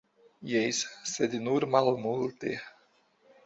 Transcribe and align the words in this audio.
Jes, 0.51 0.79
sed 1.11 1.37
nur 1.49 1.67
malmulte. 1.77 2.59